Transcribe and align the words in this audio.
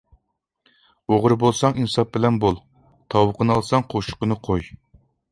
ئوغرى 1.15 1.35
بولساڭ 1.43 1.75
ئىنساپ 1.83 2.09
بىلەن 2.17 2.39
بول، 2.45 2.57
تاۋىقىنى 3.15 3.53
ئالساڭ 3.57 3.85
قوشۇقىنى 3.95 4.39
قوي. 4.49 4.65